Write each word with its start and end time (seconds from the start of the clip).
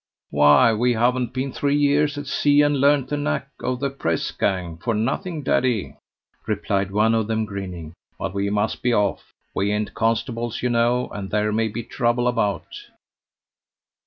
"Why, 0.31 0.73
we 0.73 0.93
haven't 0.93 1.31
been 1.31 1.51
three 1.53 1.75
years 1.75 2.17
at 2.17 2.25
sea 2.25 2.61
and 2.63 2.81
learnt 2.81 3.09
the 3.09 3.17
knack 3.17 3.49
of 3.63 3.79
the 3.79 3.91
press 3.91 4.31
gang 4.31 4.77
for 4.77 4.95
nothing, 4.95 5.43
daddy," 5.43 5.95
replied 6.47 6.89
one 6.89 7.13
of 7.13 7.27
them 7.27 7.45
grinning; 7.45 7.93
"but 8.17 8.33
we 8.33 8.49
must 8.49 8.81
be 8.81 8.95
off; 8.95 9.31
we 9.53 9.71
ain't 9.71 9.93
constables, 9.93 10.63
you 10.63 10.69
know, 10.71 11.07
and 11.09 11.29
there 11.29 11.51
may 11.51 11.67
be 11.67 11.83
trouble 11.83 12.27
about." 12.27 12.65